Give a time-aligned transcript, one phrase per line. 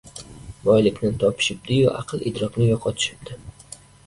[0.61, 3.39] Boylikni topishibdi-yu aql-idrokni yo‘qotishibdi.